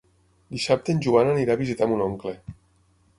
[0.53, 2.33] Dissabte en Joan anirà a visitar mon oncle.